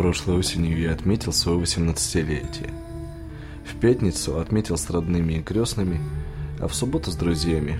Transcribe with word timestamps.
Прошлой 0.00 0.38
осенью 0.38 0.80
я 0.80 0.92
отметил 0.92 1.30
свое 1.30 1.58
18-летие. 1.58 2.70
В 3.66 3.78
пятницу 3.78 4.40
отметил 4.40 4.78
с 4.78 4.88
родными 4.88 5.34
и 5.34 5.42
крестными, 5.42 6.00
а 6.58 6.68
в 6.68 6.74
субботу 6.74 7.10
с 7.10 7.16
друзьями. 7.16 7.78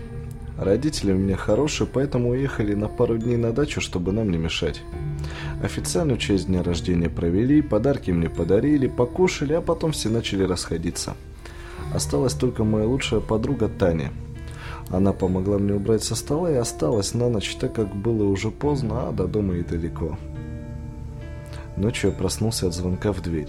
Родители 0.59 1.13
у 1.13 1.17
меня 1.17 1.37
хорошие, 1.37 1.87
поэтому 1.87 2.29
уехали 2.29 2.75
на 2.75 2.89
пару 2.89 3.17
дней 3.17 3.39
на 3.39 3.53
дачу, 3.53 3.81
чтобы 3.81 4.13
нам 4.13 4.31
не 4.31 4.37
мешать. 4.37 4.83
Официальную 5.63 6.19
часть 6.19 6.49
дня 6.49 6.63
рождения 6.63 7.09
провели, 7.09 7.63
подарки 7.63 8.11
мне 8.11 8.29
подарили, 8.29 8.87
покушали, 8.87 9.55
а 9.55 9.63
потом 9.63 9.93
все 9.93 10.11
начали 10.11 10.43
расходиться. 10.43 11.17
Осталась 11.95 12.35
только 12.35 12.65
моя 12.65 12.87
лучшая 12.87 13.21
подруга 13.21 13.69
Таня. 13.69 14.13
Она 14.91 15.15
помогла 15.15 15.57
мне 15.57 15.73
убрать 15.73 16.05
со 16.05 16.15
стола 16.15 16.53
и 16.53 16.57
осталась 16.57 17.15
на 17.15 17.31
ночь, 17.31 17.57
так 17.57 17.75
как 17.75 17.97
было 17.97 18.25
уже 18.25 18.51
поздно, 18.51 19.09
а 19.09 19.13
до 19.13 19.27
дома 19.27 19.55
и 19.55 19.63
далеко. 19.63 20.19
Ночью 21.81 22.11
я 22.11 22.17
проснулся 22.17 22.67
от 22.67 22.75
звонка 22.75 23.11
в 23.11 23.23
дверь. 23.23 23.49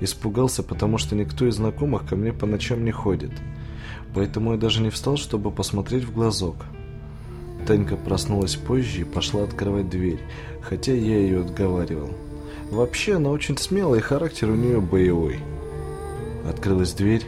Испугался, 0.00 0.62
потому 0.62 0.96
что 0.96 1.14
никто 1.14 1.46
из 1.46 1.56
знакомых 1.56 2.08
ко 2.08 2.16
мне 2.16 2.32
по 2.32 2.46
ночам 2.46 2.82
не 2.82 2.92
ходит. 2.92 3.30
Поэтому 4.14 4.52
я 4.52 4.58
даже 4.58 4.80
не 4.80 4.88
встал, 4.88 5.18
чтобы 5.18 5.50
посмотреть 5.50 6.04
в 6.04 6.14
глазок. 6.14 6.56
Танька 7.66 7.96
проснулась 7.96 8.56
позже 8.56 9.02
и 9.02 9.04
пошла 9.04 9.42
открывать 9.42 9.90
дверь, 9.90 10.20
хотя 10.62 10.94
я 10.94 11.18
ее 11.18 11.42
отговаривал. 11.42 12.08
Вообще, 12.70 13.16
она 13.16 13.28
очень 13.28 13.58
смелая, 13.58 14.00
и 14.00 14.02
характер 14.02 14.48
у 14.48 14.54
нее 14.54 14.80
боевой. 14.80 15.40
Открылась 16.48 16.94
дверь, 16.94 17.26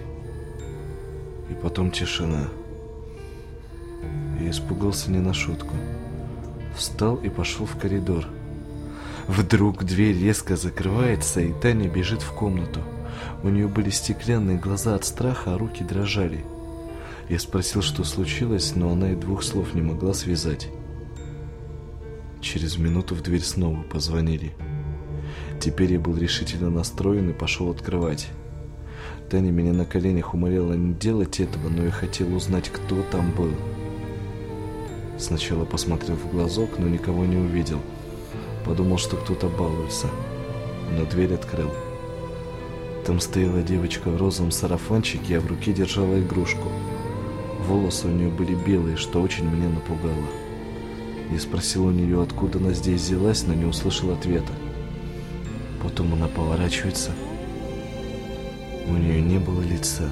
и 1.51 1.55
потом 1.55 1.91
тишина. 1.91 2.48
Я 4.41 4.51
испугался 4.51 5.11
не 5.11 5.19
на 5.19 5.34
шутку. 5.34 5.75
Встал 6.75 7.17
и 7.17 7.29
пошел 7.29 7.67
в 7.67 7.77
коридор. 7.77 8.27
Вдруг 9.29 9.85
дверь 9.85 10.16
резко 10.16 10.57
закрывается, 10.57 11.41
и 11.41 11.53
Таня 11.53 11.89
бежит 11.89 12.23
в 12.23 12.33
комнату. 12.33 12.81
У 13.42 13.48
нее 13.48 13.67
были 13.67 13.91
стеклянные 13.91 14.56
глаза 14.56 14.95
от 14.95 15.05
страха, 15.05 15.55
а 15.55 15.59
руки 15.59 15.83
дрожали. 15.83 16.45
Я 17.28 17.41
спросил, 17.41 17.83
что 17.83 18.05
случилось, 18.05 18.77
но 18.77 18.91
она 18.91 19.12
и 19.12 19.17
двух 19.17 19.42
слов 19.42 19.75
не 19.75 19.83
могла 19.83 20.15
связать. 20.15 20.69
Через 22.41 22.78
минуту 22.78 23.17
в 23.17 23.23
дверь 23.23 23.42
снова 23.42 23.83
позвонили. 23.83 24.53
Теперь 25.61 25.93
я 25.95 25.98
был 25.98 26.17
решительно 26.17 26.70
настроен 26.70 27.31
и 27.31 27.33
пошел 27.33 27.70
открывать. 27.70 28.28
Таня 29.28 29.50
меня 29.50 29.72
на 29.72 29.84
коленях 29.84 30.34
умоляла 30.34 30.75
не 30.75 30.95
делать 30.95 31.41
этого, 31.41 31.69
но 31.69 31.84
я 31.84 31.91
хотел 31.91 32.33
узнать, 32.33 32.69
кто 32.69 33.03
там 33.11 33.33
был. 33.33 33.50
Сначала 35.19 35.65
посмотрел 35.65 36.15
в 36.15 36.31
глазок, 36.31 36.78
но 36.78 36.87
никого 36.87 37.25
не 37.25 37.37
увидел. 37.37 37.81
Подумал, 38.67 38.98
что 38.98 39.17
кто-то 39.17 39.48
балуется, 39.48 40.09
но 40.91 41.05
дверь 41.06 41.34
открыл. 41.34 41.70
Там 43.06 43.20
стояла 43.20 43.62
девочка 43.62 44.11
в 44.11 44.17
розовом 44.17 44.50
сарафанчике, 44.50 45.39
а 45.39 45.41
в 45.41 45.47
руке 45.47 45.72
держала 45.72 46.19
игрушку. 46.19 46.72
Волосы 47.69 48.09
у 48.09 48.11
нее 48.11 48.28
были 48.28 48.56
белые, 48.56 48.97
что 48.97 49.22
очень 49.22 49.48
меня 49.48 49.69
напугало. 49.69 50.27
Я 51.31 51.39
спросил 51.39 51.87
у 51.87 51.92
нее, 51.92 52.20
откуда 52.20 52.59
она 52.59 52.72
здесь 52.72 53.03
взялась, 53.03 53.44
но 53.47 53.55
не 53.55 53.64
услышал 53.64 54.11
ответа. 54.11 54.53
Потом 55.81 56.14
она 56.14 56.27
поворачивается. 56.27 57.12
У 58.89 58.92
нее 58.92 59.20
не 59.20 59.39
было 59.39 59.62
лица. 59.62 60.09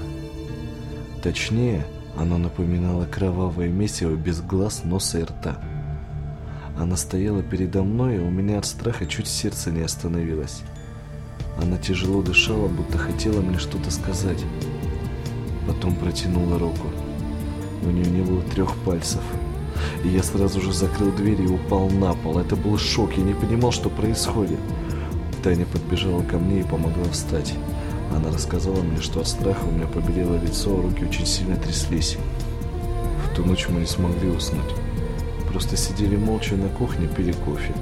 Точнее, 1.24 1.84
оно 2.16 2.38
напоминало 2.38 3.04
кровавое 3.06 3.68
месиво 3.68 4.14
без 4.14 4.40
глаз, 4.40 4.84
носа 4.84 5.18
и 5.18 5.24
рта. 5.24 5.60
Она 6.78 6.96
стояла 6.96 7.42
передо 7.42 7.82
мной, 7.82 8.16
и 8.16 8.20
у 8.20 8.30
меня 8.30 8.58
от 8.58 8.66
страха 8.66 9.06
чуть 9.06 9.28
сердце 9.28 9.70
не 9.70 9.82
остановилось. 9.82 10.62
Она 11.60 11.76
тяжело 11.78 12.20
дышала, 12.20 12.66
будто 12.66 12.98
хотела 12.98 13.40
мне 13.40 13.58
что-то 13.58 13.90
сказать. 13.90 14.44
Потом 15.66 15.94
протянула 15.94 16.58
руку. 16.58 16.88
У 17.84 17.90
нее 17.90 18.06
не 18.06 18.22
было 18.22 18.42
трех 18.42 18.76
пальцев. 18.78 19.22
И 20.02 20.08
я 20.08 20.22
сразу 20.22 20.60
же 20.60 20.72
закрыл 20.72 21.12
дверь 21.12 21.42
и 21.42 21.46
упал 21.46 21.88
на 21.90 22.14
пол. 22.14 22.38
Это 22.38 22.56
был 22.56 22.76
шок, 22.76 23.16
я 23.16 23.22
не 23.22 23.34
понимал, 23.34 23.70
что 23.70 23.88
происходит. 23.88 24.58
Таня 25.42 25.66
подбежала 25.66 26.22
ко 26.22 26.38
мне 26.38 26.60
и 26.60 26.64
помогла 26.64 27.04
встать. 27.12 27.54
Она 28.14 28.32
рассказала 28.32 28.80
мне, 28.82 29.00
что 29.00 29.20
от 29.20 29.28
страха 29.28 29.64
у 29.64 29.70
меня 29.70 29.86
побелело 29.86 30.36
лицо, 30.40 30.80
руки 30.80 31.04
очень 31.04 31.26
сильно 31.26 31.56
тряслись. 31.56 32.16
В 33.24 33.36
ту 33.36 33.44
ночь 33.44 33.68
мы 33.68 33.80
не 33.80 33.86
смогли 33.86 34.30
уснуть. 34.30 34.83
Просто 35.54 35.76
сидели 35.76 36.16
молча 36.16 36.56
на 36.56 36.68
кухне, 36.68 37.06
пили 37.06 37.30
кофе. 37.30 37.72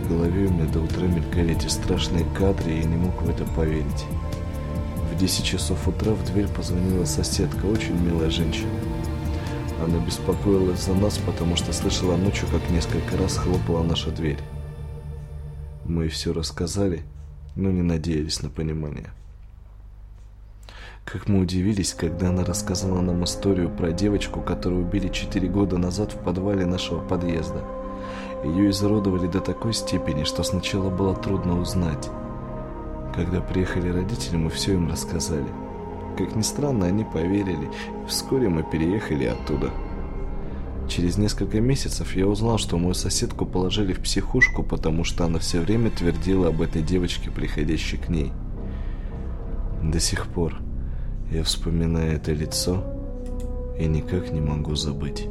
В 0.00 0.08
голове 0.08 0.46
у 0.46 0.50
меня 0.50 0.64
до 0.64 0.80
утра 0.80 1.02
мелькали 1.02 1.54
эти 1.54 1.66
страшные 1.66 2.24
кадры, 2.24 2.72
и 2.72 2.78
я 2.78 2.84
не 2.84 2.96
мог 2.96 3.20
в 3.20 3.28
это 3.28 3.44
поверить. 3.44 4.06
В 5.12 5.18
10 5.18 5.44
часов 5.44 5.86
утра 5.86 6.14
в 6.14 6.24
дверь 6.24 6.48
позвонила 6.48 7.04
соседка, 7.04 7.66
очень 7.66 8.00
милая 8.00 8.30
женщина. 8.30 8.70
Она 9.84 9.98
беспокоилась 9.98 10.86
за 10.86 10.94
нас, 10.94 11.18
потому 11.18 11.54
что 11.54 11.74
слышала 11.74 12.16
ночью, 12.16 12.48
как 12.50 12.70
несколько 12.70 13.18
раз 13.18 13.36
хлопала 13.36 13.82
наша 13.82 14.10
дверь. 14.10 14.38
Мы 15.84 16.08
все 16.08 16.32
рассказали, 16.32 17.02
но 17.56 17.70
не 17.70 17.82
надеялись 17.82 18.40
на 18.40 18.48
понимание. 18.48 19.10
Как 21.10 21.26
мы 21.26 21.40
удивились, 21.40 21.94
когда 21.94 22.28
она 22.28 22.44
рассказала 22.44 23.00
нам 23.00 23.24
историю 23.24 23.70
про 23.70 23.92
девочку, 23.92 24.42
которую 24.42 24.82
убили 24.82 25.08
4 25.08 25.48
года 25.48 25.78
назад 25.78 26.12
в 26.12 26.18
подвале 26.18 26.66
нашего 26.66 27.00
подъезда. 27.00 27.64
Ее 28.44 28.68
изуродовали 28.68 29.26
до 29.26 29.40
такой 29.40 29.72
степени, 29.72 30.24
что 30.24 30.42
сначала 30.42 30.90
было 30.90 31.16
трудно 31.16 31.58
узнать. 31.58 32.10
Когда 33.14 33.40
приехали 33.40 33.88
родители, 33.88 34.36
мы 34.36 34.50
все 34.50 34.74
им 34.74 34.90
рассказали. 34.90 35.46
Как 36.18 36.36
ни 36.36 36.42
странно, 36.42 36.84
они 36.84 37.04
поверили, 37.04 37.64
и 37.64 38.06
вскоре 38.06 38.50
мы 38.50 38.62
переехали 38.62 39.24
оттуда. 39.24 39.70
Через 40.90 41.16
несколько 41.16 41.58
месяцев 41.58 42.14
я 42.16 42.26
узнал, 42.26 42.58
что 42.58 42.76
мою 42.76 42.92
соседку 42.92 43.46
положили 43.46 43.94
в 43.94 44.00
психушку, 44.00 44.62
потому 44.62 45.04
что 45.04 45.24
она 45.24 45.38
все 45.38 45.60
время 45.60 45.88
твердила 45.88 46.48
об 46.48 46.60
этой 46.60 46.82
девочке, 46.82 47.30
приходящей 47.30 47.96
к 47.96 48.10
ней. 48.10 48.30
До 49.82 50.00
сих 50.00 50.26
пор 50.26 50.67
я 51.30 51.42
вспоминаю 51.42 52.16
это 52.16 52.32
лицо 52.32 52.82
и 53.78 53.86
никак 53.86 54.30
не 54.30 54.40
могу 54.40 54.74
забыть. 54.74 55.26